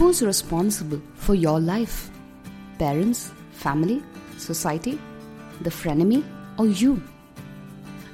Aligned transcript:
who's 0.00 0.22
responsible 0.22 0.98
for 1.14 1.34
your 1.34 1.60
life? 1.60 2.08
Parents, 2.78 3.32
family, 3.52 4.02
society, 4.38 4.98
the 5.60 5.68
frenemy, 5.68 6.24
or 6.58 6.66
you? 6.66 7.02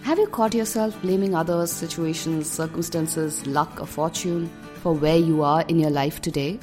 Have 0.02 0.18
you 0.18 0.26
caught 0.26 0.52
yourself 0.52 1.00
blaming 1.00 1.36
others, 1.36 1.70
situations, 1.70 2.50
circumstances, 2.50 3.46
luck, 3.46 3.80
or 3.80 3.86
fortune 3.86 4.50
for 4.82 4.94
where 4.94 5.16
you 5.16 5.44
are 5.44 5.62
in 5.68 5.78
your 5.78 5.90
life 5.90 6.20
today? 6.20 6.58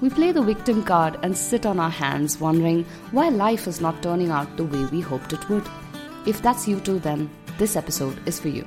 We 0.00 0.10
play 0.10 0.32
the 0.32 0.42
victim 0.42 0.82
card 0.82 1.16
and 1.22 1.38
sit 1.38 1.64
on 1.64 1.78
our 1.78 1.88
hands 1.88 2.40
wondering 2.40 2.84
why 3.12 3.28
life 3.28 3.68
is 3.68 3.80
not 3.80 4.02
turning 4.02 4.30
out 4.30 4.56
the 4.56 4.64
way 4.64 4.86
we 4.86 5.00
hoped 5.00 5.32
it 5.32 5.48
would. 5.48 5.68
If 6.26 6.42
that's 6.42 6.66
you 6.66 6.80
too, 6.80 6.98
then 6.98 7.30
this 7.58 7.76
episode 7.76 8.18
is 8.26 8.40
for 8.40 8.48
you. 8.48 8.66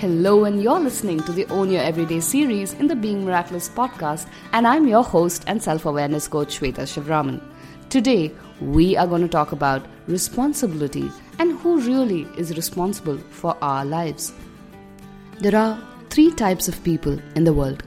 Hello, 0.00 0.46
and 0.46 0.62
you're 0.62 0.80
listening 0.80 1.20
to 1.24 1.30
the 1.30 1.44
Own 1.48 1.70
Your 1.70 1.82
Everyday 1.82 2.20
series 2.20 2.72
in 2.72 2.86
the 2.86 2.96
Being 2.96 3.22
Miraculous 3.22 3.68
podcast, 3.68 4.26
and 4.54 4.66
I'm 4.66 4.88
your 4.88 5.04
host 5.04 5.44
and 5.46 5.62
self 5.62 5.84
awareness 5.84 6.26
coach, 6.26 6.58
Shweta 6.58 6.86
Shivraman. 6.88 7.42
Today, 7.90 8.32
we 8.62 8.96
are 8.96 9.06
going 9.06 9.20
to 9.20 9.28
talk 9.28 9.52
about 9.52 9.84
responsibility 10.06 11.10
and 11.38 11.58
who 11.58 11.82
really 11.82 12.22
is 12.38 12.56
responsible 12.56 13.18
for 13.28 13.58
our 13.60 13.84
lives. 13.84 14.32
There 15.40 15.54
are 15.54 15.78
three 16.08 16.30
types 16.30 16.66
of 16.66 16.82
people 16.82 17.18
in 17.34 17.44
the 17.44 17.52
world. 17.52 17.82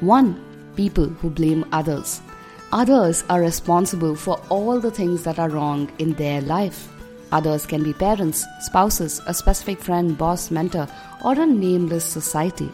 One, 0.00 0.34
people 0.74 1.06
who 1.06 1.30
blame 1.30 1.64
others. 1.70 2.20
Others 2.72 3.22
are 3.30 3.40
responsible 3.40 4.16
for 4.16 4.40
all 4.48 4.80
the 4.80 4.90
things 4.90 5.22
that 5.22 5.38
are 5.38 5.50
wrong 5.50 5.88
in 6.00 6.14
their 6.14 6.40
life. 6.40 6.88
Others 7.32 7.66
can 7.66 7.82
be 7.82 7.92
parents, 7.92 8.44
spouses, 8.60 9.20
a 9.26 9.34
specific 9.34 9.80
friend, 9.80 10.16
boss, 10.16 10.50
mentor, 10.50 10.86
or 11.24 11.32
a 11.32 11.46
nameless 11.46 12.04
society. 12.04 12.70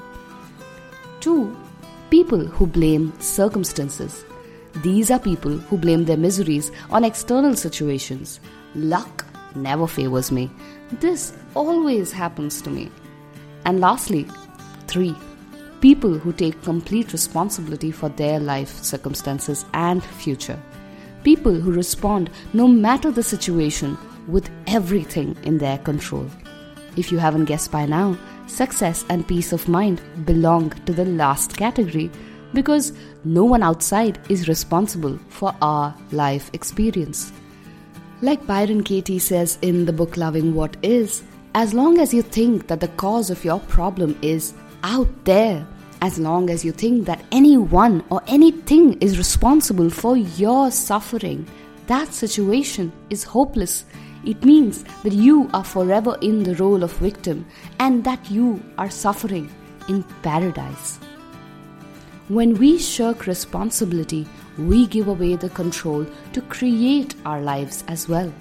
2. 1.21 1.57
People 2.11 2.45
who 2.47 2.67
blame 2.67 3.13
circumstances. 3.21 4.25
These 4.83 5.11
are 5.11 5.19
people 5.19 5.57
who 5.59 5.79
blame 5.79 6.05
their 6.05 6.17
miseries 6.17 6.71
on 6.91 7.05
external 7.05 7.57
situations. 7.57 8.41
Luck 8.75 9.27
never 9.55 9.87
favors 9.87 10.31
me. 10.31 10.51
This 10.93 11.33
always 11.55 12.13
happens 12.13 12.63
to 12.63 12.71
me. 12.71 12.91
And 13.65 13.81
lastly, 13.81 14.27
3. 14.87 15.15
People 15.81 16.19
who 16.19 16.33
take 16.33 16.63
complete 16.63 17.13
responsibility 17.13 17.91
for 17.91 18.11
their 18.11 18.39
life 18.39 18.83
circumstances 18.83 19.65
and 19.73 20.05
future. 20.05 20.61
People 21.25 21.55
who 21.55 21.73
respond 21.73 22.31
no 22.53 22.69
matter 22.69 23.11
the 23.11 23.23
situation 23.23 23.97
with 24.29 24.51
everything 24.67 25.37
in 25.43 25.59
their 25.59 25.79
control. 25.79 26.27
If 26.97 27.13
you 27.13 27.19
haven't 27.19 27.45
guessed 27.47 27.71
by 27.71 27.87
now, 27.87 28.19
success 28.47 29.05
and 29.09 29.27
peace 29.27 29.53
of 29.53 29.69
mind 29.69 30.01
belong 30.25 30.71
to 30.87 30.93
the 30.93 31.05
last 31.05 31.57
category 31.57 32.11
because 32.53 32.93
no 33.25 33.45
one 33.45 33.63
outside 33.63 34.19
is 34.29 34.49
responsible 34.49 35.19
for 35.29 35.55
our 35.63 35.95
life 36.11 36.51
experience. 36.53 37.33
Like 38.23 38.47
Byron 38.47 38.83
Katie 38.83 39.19
says 39.19 39.59
in 39.63 39.87
the 39.87 39.93
book 39.93 40.17
Loving 40.17 40.55
What 40.55 40.77
Is, 40.83 41.23
as 41.55 41.73
long 41.75 41.99
as 41.99 42.13
you 42.13 42.23
think 42.23 42.67
that 42.67 42.81
the 42.81 42.89
cause 42.89 43.31
of 43.31 43.45
your 43.45 43.61
problem 43.61 44.19
is 44.21 44.53
out 44.83 45.09
there, 45.25 45.67
as 46.03 46.19
long 46.19 46.51
as 46.51 46.65
you 46.65 46.73
think 46.73 47.07
that 47.07 47.25
anyone 47.31 48.03
or 48.11 48.23
anything 48.27 48.95
is 49.01 49.19
responsible 49.19 49.91
for 49.91 50.17
your 50.17 50.71
suffering, 50.71 51.47
that 51.87 52.13
situation 52.13 52.93
is 53.11 53.25
hopeless 53.25 53.85
it 54.25 54.45
means 54.45 54.85
that 55.03 55.13
you 55.13 55.49
are 55.55 55.65
forever 55.65 56.17
in 56.21 56.43
the 56.43 56.55
role 56.57 56.83
of 56.83 56.93
victim 56.95 57.47
and 57.79 58.05
that 58.05 58.31
you 58.31 58.63
are 58.77 58.91
suffering 58.91 59.51
in 59.89 60.03
paradise. 60.23 60.99
When 62.29 62.55
we 62.59 62.79
shirk 62.79 63.27
responsibility, 63.27 64.27
we 64.59 64.87
give 64.87 65.09
away 65.09 65.37
the 65.37 65.51
control 65.51 66.07
to 66.33 66.43
create 66.43 67.15
our 67.25 67.41
lives 67.41 67.83
as 67.89 68.09
well. 68.09 68.33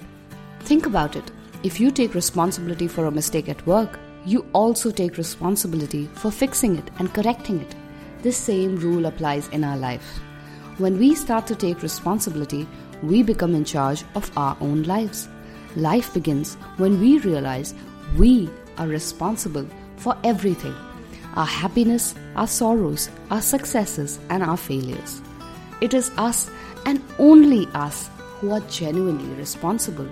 Think 0.60 0.86
about 0.86 1.16
it. 1.16 1.30
If 1.62 1.80
you 1.80 1.90
take 1.90 2.14
responsibility 2.14 2.86
for 2.86 3.06
a 3.06 3.10
mistake 3.10 3.48
at 3.48 3.66
work, 3.66 3.98
you 4.24 4.46
also 4.52 4.90
take 4.90 5.16
responsibility 5.16 6.06
for 6.14 6.30
fixing 6.30 6.76
it 6.76 6.90
and 6.98 7.12
correcting 7.12 7.60
it. 7.60 7.74
This 8.22 8.36
same 8.36 8.76
rule 8.76 9.06
applies 9.06 9.48
in 9.48 9.64
our 9.64 9.78
life. 9.78 10.20
When 10.78 10.98
we 10.98 11.14
start 11.14 11.46
to 11.48 11.54
take 11.54 11.82
responsibility, 11.82 12.68
we 13.02 13.22
become 13.22 13.54
in 13.54 13.64
charge 13.64 14.04
of 14.14 14.30
our 14.36 14.56
own 14.60 14.82
lives. 14.84 15.28
Life 15.76 16.12
begins 16.12 16.54
when 16.78 17.00
we 17.00 17.18
realize 17.18 17.74
we 18.16 18.50
are 18.78 18.88
responsible 18.88 19.66
for 19.96 20.16
everything 20.24 20.74
our 21.34 21.46
happiness, 21.46 22.14
our 22.34 22.46
sorrows, 22.46 23.08
our 23.30 23.40
successes, 23.40 24.18
and 24.30 24.42
our 24.42 24.56
failures. 24.56 25.22
It 25.80 25.94
is 25.94 26.10
us 26.16 26.50
and 26.86 27.00
only 27.20 27.68
us 27.68 28.10
who 28.40 28.50
are 28.50 28.60
genuinely 28.62 29.32
responsible. 29.34 30.06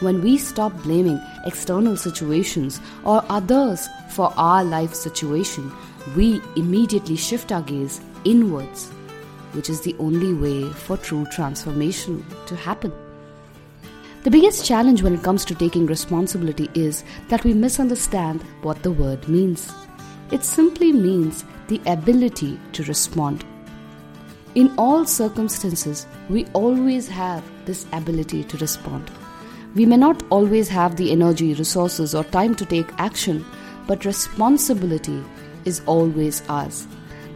When 0.00 0.20
we 0.20 0.36
stop 0.36 0.74
blaming 0.82 1.18
external 1.46 1.96
situations 1.96 2.80
or 3.04 3.24
others 3.30 3.88
for 4.10 4.32
our 4.36 4.62
life 4.62 4.92
situation, 4.92 5.72
we 6.16 6.42
immediately 6.56 7.16
shift 7.16 7.50
our 7.50 7.62
gaze 7.62 8.00
inwards, 8.24 8.90
which 9.52 9.70
is 9.70 9.80
the 9.80 9.96
only 9.98 10.34
way 10.34 10.68
for 10.70 10.96
true 10.96 11.24
transformation 11.32 12.26
to 12.46 12.56
happen. 12.56 12.92
The 14.22 14.30
biggest 14.30 14.64
challenge 14.64 15.02
when 15.02 15.14
it 15.14 15.24
comes 15.24 15.44
to 15.46 15.54
taking 15.56 15.84
responsibility 15.84 16.70
is 16.74 17.02
that 17.26 17.42
we 17.42 17.54
misunderstand 17.54 18.40
what 18.62 18.80
the 18.84 18.92
word 18.92 19.28
means. 19.28 19.72
It 20.30 20.44
simply 20.44 20.92
means 20.92 21.44
the 21.66 21.80
ability 21.86 22.60
to 22.74 22.84
respond. 22.84 23.44
In 24.54 24.72
all 24.78 25.04
circumstances, 25.06 26.06
we 26.28 26.46
always 26.52 27.08
have 27.08 27.42
this 27.66 27.84
ability 27.92 28.44
to 28.44 28.56
respond. 28.58 29.10
We 29.74 29.86
may 29.86 29.96
not 29.96 30.22
always 30.30 30.68
have 30.68 30.94
the 30.94 31.10
energy, 31.10 31.54
resources, 31.54 32.14
or 32.14 32.22
time 32.22 32.54
to 32.56 32.64
take 32.64 32.92
action, 32.98 33.44
but 33.88 34.04
responsibility 34.04 35.20
is 35.64 35.82
always 35.86 36.44
ours. 36.48 36.86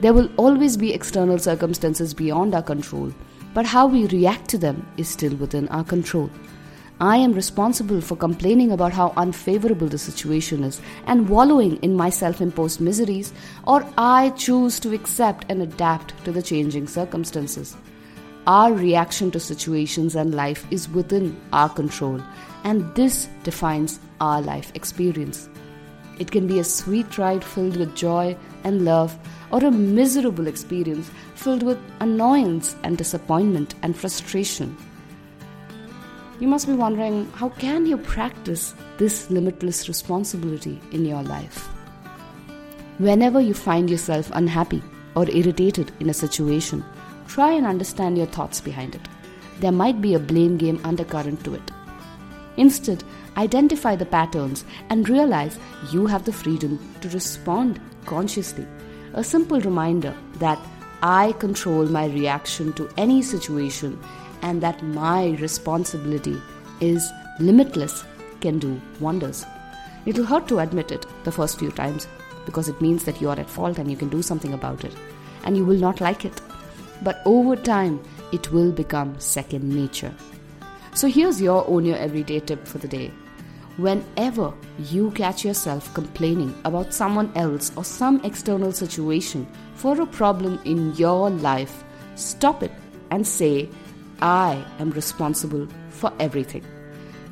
There 0.02 0.14
will 0.14 0.30
always 0.36 0.76
be 0.76 0.94
external 0.94 1.40
circumstances 1.40 2.14
beyond 2.14 2.54
our 2.54 2.62
control, 2.62 3.12
but 3.54 3.66
how 3.66 3.88
we 3.88 4.06
react 4.06 4.48
to 4.50 4.58
them 4.58 4.86
is 4.96 5.08
still 5.08 5.34
within 5.34 5.66
our 5.70 5.82
control. 5.82 6.30
I 6.98 7.18
am 7.18 7.34
responsible 7.34 8.00
for 8.00 8.16
complaining 8.16 8.72
about 8.72 8.94
how 8.94 9.12
unfavorable 9.18 9.86
the 9.86 9.98
situation 9.98 10.64
is 10.64 10.80
and 11.06 11.28
wallowing 11.28 11.76
in 11.82 11.94
my 11.94 12.08
self 12.08 12.40
imposed 12.40 12.80
miseries, 12.80 13.34
or 13.66 13.86
I 13.98 14.30
choose 14.30 14.80
to 14.80 14.94
accept 14.94 15.44
and 15.50 15.60
adapt 15.60 16.24
to 16.24 16.32
the 16.32 16.40
changing 16.40 16.86
circumstances. 16.86 17.76
Our 18.46 18.72
reaction 18.72 19.30
to 19.32 19.40
situations 19.40 20.14
and 20.14 20.34
life 20.34 20.66
is 20.70 20.88
within 20.88 21.38
our 21.52 21.68
control, 21.68 22.22
and 22.64 22.94
this 22.94 23.28
defines 23.42 24.00
our 24.22 24.40
life 24.40 24.72
experience. 24.74 25.50
It 26.18 26.30
can 26.30 26.46
be 26.46 26.60
a 26.60 26.64
sweet 26.64 27.18
ride 27.18 27.44
filled 27.44 27.76
with 27.76 27.94
joy 27.94 28.38
and 28.64 28.86
love, 28.86 29.18
or 29.50 29.62
a 29.62 29.70
miserable 29.70 30.46
experience 30.46 31.10
filled 31.34 31.62
with 31.62 31.78
annoyance 32.00 32.74
and 32.84 32.96
disappointment 32.96 33.74
and 33.82 33.94
frustration. 33.94 34.74
You 36.38 36.48
must 36.48 36.66
be 36.66 36.74
wondering 36.74 37.30
how 37.32 37.48
can 37.48 37.86
you 37.86 37.96
practice 37.96 38.74
this 38.98 39.30
limitless 39.30 39.88
responsibility 39.88 40.78
in 40.92 41.06
your 41.06 41.22
life? 41.22 41.66
Whenever 42.98 43.40
you 43.40 43.54
find 43.54 43.88
yourself 43.88 44.30
unhappy 44.34 44.82
or 45.14 45.26
irritated 45.30 45.92
in 45.98 46.10
a 46.10 46.14
situation, 46.14 46.84
try 47.26 47.52
and 47.52 47.66
understand 47.66 48.18
your 48.18 48.26
thoughts 48.26 48.60
behind 48.60 48.94
it. 48.94 49.00
There 49.60 49.72
might 49.72 50.02
be 50.02 50.12
a 50.12 50.18
blame 50.18 50.58
game 50.58 50.78
undercurrent 50.84 51.42
to 51.44 51.54
it. 51.54 51.70
Instead, 52.58 53.02
identify 53.38 53.96
the 53.96 54.04
patterns 54.04 54.66
and 54.90 55.08
realize 55.08 55.58
you 55.90 56.06
have 56.06 56.26
the 56.26 56.32
freedom 56.32 56.78
to 57.00 57.08
respond 57.08 57.80
consciously. 58.04 58.66
A 59.14 59.24
simple 59.24 59.60
reminder 59.60 60.14
that 60.34 60.58
I 61.02 61.32
control 61.38 61.86
my 61.86 62.06
reaction 62.06 62.74
to 62.74 62.90
any 62.98 63.22
situation 63.22 63.98
and 64.42 64.62
that 64.62 64.82
my 64.82 65.36
responsibility 65.40 66.40
is 66.80 67.10
limitless 67.40 68.04
can 68.40 68.58
do 68.58 68.80
wonders. 69.00 69.44
It'll 70.04 70.24
hurt 70.24 70.48
to 70.48 70.60
admit 70.60 70.92
it 70.92 71.06
the 71.24 71.32
first 71.32 71.58
few 71.58 71.70
times 71.70 72.06
because 72.44 72.68
it 72.68 72.80
means 72.80 73.04
that 73.04 73.20
you 73.20 73.28
are 73.28 73.38
at 73.38 73.50
fault 73.50 73.78
and 73.78 73.90
you 73.90 73.96
can 73.96 74.08
do 74.08 74.22
something 74.22 74.52
about 74.52 74.84
it, 74.84 74.94
and 75.44 75.56
you 75.56 75.64
will 75.64 75.78
not 75.78 76.00
like 76.00 76.24
it. 76.24 76.40
But 77.02 77.20
over 77.24 77.56
time, 77.56 78.00
it 78.32 78.52
will 78.52 78.72
become 78.72 79.18
second 79.18 79.68
nature. 79.68 80.14
So 80.94 81.08
here's 81.08 81.42
your 81.42 81.68
own 81.68 81.84
your 81.84 81.96
everyday 81.96 82.40
tip 82.40 82.66
for 82.66 82.78
the 82.78 82.88
day. 82.88 83.10
Whenever 83.76 84.54
you 84.78 85.10
catch 85.10 85.44
yourself 85.44 85.92
complaining 85.92 86.54
about 86.64 86.94
someone 86.94 87.30
else 87.34 87.70
or 87.76 87.84
some 87.84 88.24
external 88.24 88.72
situation 88.72 89.46
for 89.74 90.00
a 90.00 90.06
problem 90.06 90.58
in 90.64 90.94
your 90.94 91.28
life, 91.28 91.84
stop 92.14 92.62
it 92.62 92.72
and 93.10 93.26
say, 93.26 93.68
I 94.20 94.64
am 94.78 94.90
responsible 94.90 95.68
for 95.90 96.12
everything. 96.18 96.64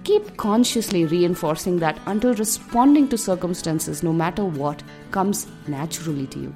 Keep 0.05 0.37
consciously 0.37 1.07
reinforcing 1.07 1.79
that 1.79 1.99
until 2.07 2.35
responding 2.35 3.09
to 3.09 3.17
circumstances, 3.17 4.03
no 4.03 4.13
matter 4.13 4.45
what, 4.45 4.83
comes 5.11 5.47
naturally 5.67 6.27
to 6.27 6.39
you. 6.39 6.55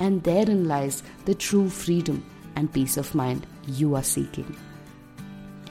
And 0.00 0.22
therein 0.24 0.66
lies 0.66 1.02
the 1.24 1.34
true 1.34 1.70
freedom 1.70 2.24
and 2.56 2.72
peace 2.72 2.96
of 2.96 3.14
mind 3.14 3.46
you 3.66 3.94
are 3.94 4.02
seeking. 4.02 4.56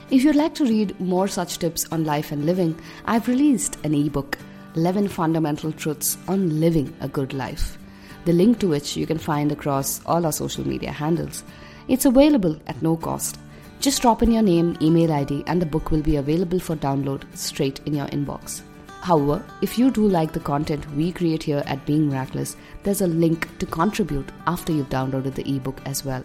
If 0.10 0.24
you'd 0.24 0.38
like 0.38 0.56
to 0.56 0.64
read 0.64 0.98
more 1.02 1.28
such 1.28 1.60
tips 1.60 1.86
on 1.92 2.06
life 2.06 2.32
and 2.32 2.46
living, 2.46 2.80
I've 3.06 3.28
released 3.28 3.78
an 3.84 3.94
ebook, 3.94 4.38
11 4.76 5.10
Fundamental 5.10 5.74
Truths 5.74 6.18
on 6.30 6.62
Living 6.62 6.96
a 7.02 7.10
Good 7.10 7.34
Life, 7.34 7.78
the 8.24 8.32
link 8.32 8.60
to 8.60 8.70
which 8.70 8.96
you 8.96 9.06
can 9.06 9.18
find 9.18 9.52
across 9.52 10.00
all 10.06 10.26
our 10.26 10.32
social 10.32 10.66
media 10.66 10.94
handles. 10.94 11.44
It's 11.90 12.06
available 12.06 12.58
at 12.68 12.82
no 12.82 12.96
cost. 12.96 13.38
Just 13.80 14.02
drop 14.02 14.24
in 14.24 14.32
your 14.32 14.42
name, 14.42 14.76
email 14.82 15.12
ID, 15.12 15.44
and 15.48 15.62
the 15.62 15.66
book 15.66 15.92
will 15.92 16.02
be 16.02 16.16
available 16.16 16.60
for 16.60 16.76
download 16.76 17.24
straight 17.36 17.80
in 17.86 17.94
your 17.94 18.08
inbox. 18.08 18.62
However, 19.02 19.46
if 19.62 19.78
you 19.78 19.92
do 19.92 20.08
like 20.08 20.34
the 20.34 20.40
content 20.40 20.90
we 20.96 21.12
create 21.12 21.44
here 21.44 21.64
at 21.66 21.86
Being 21.86 22.10
Miraculous, 22.10 22.58
there's 22.84 23.02
a 23.02 23.08
link 23.08 23.58
to 23.60 23.66
contribute 23.66 24.30
after 24.48 24.74
you've 24.74 24.90
downloaded 24.90 25.36
the 25.36 25.56
ebook 25.56 25.80
as 25.86 26.04
well 26.04 26.24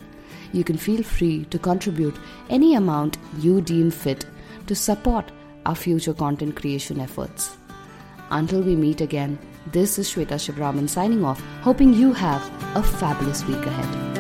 you 0.53 0.65
can 0.65 0.77
feel 0.77 1.03
free 1.03 1.45
to 1.47 1.59
contribute 1.59 2.17
any 2.51 2.75
amount 2.75 3.19
you 3.39 3.61
deem 3.61 3.91
fit 3.91 4.27
to 4.67 4.75
support 4.75 5.31
our 5.67 5.75
future 5.75 6.15
content 6.15 6.57
creation 6.57 7.01
efforts. 7.01 7.57
Until 8.31 8.63
we 8.63 8.77
meet 8.77 9.01
again, 9.01 9.39
this 9.73 9.99
is 9.99 10.13
Shweta 10.13 10.39
Shivraman 10.39 10.89
signing 10.89 11.25
off, 11.25 11.41
hoping 11.61 11.95
you 11.95 12.13
have 12.13 12.43
a 12.77 12.83
fabulous 12.83 13.45
week 13.47 13.65
ahead. 13.65 14.12